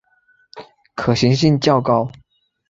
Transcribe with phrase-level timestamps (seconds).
[0.95, 2.11] 可行性较高